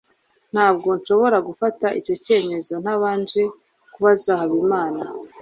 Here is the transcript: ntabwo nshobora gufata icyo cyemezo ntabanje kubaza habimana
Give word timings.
ntabwo 0.53 0.89
nshobora 0.99 1.37
gufata 1.47 1.87
icyo 1.99 2.15
cyemezo 2.25 2.73
ntabanje 2.83 3.41
kubaza 3.93 4.29
habimana 4.39 5.01